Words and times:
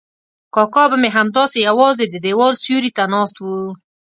کاکا 0.55 0.83
به 0.89 0.95
مې 1.01 1.09
همداسې 1.17 1.57
یوازې 1.69 2.05
د 2.09 2.15
دیوال 2.25 2.53
سیوري 2.63 2.91
ته 2.97 3.03
ناست 3.13 3.35
و. 3.39 3.45